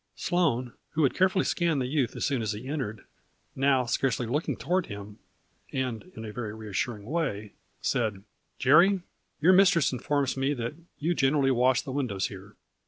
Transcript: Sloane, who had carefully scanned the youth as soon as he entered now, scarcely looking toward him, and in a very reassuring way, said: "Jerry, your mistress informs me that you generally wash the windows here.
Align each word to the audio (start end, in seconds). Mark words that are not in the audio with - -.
Sloane, 0.15 0.73
who 0.93 1.03
had 1.03 1.13
carefully 1.13 1.45
scanned 1.45 1.79
the 1.79 1.85
youth 1.85 2.15
as 2.15 2.25
soon 2.25 2.41
as 2.41 2.53
he 2.53 2.67
entered 2.67 3.05
now, 3.55 3.85
scarcely 3.85 4.25
looking 4.25 4.57
toward 4.57 4.87
him, 4.87 5.19
and 5.71 6.11
in 6.15 6.25
a 6.25 6.33
very 6.33 6.55
reassuring 6.55 7.05
way, 7.05 7.53
said: 7.81 8.23
"Jerry, 8.57 9.03
your 9.41 9.53
mistress 9.53 9.91
informs 9.91 10.35
me 10.35 10.55
that 10.55 10.73
you 10.97 11.13
generally 11.13 11.51
wash 11.51 11.83
the 11.83 11.91
windows 11.91 12.29
here. 12.29 12.55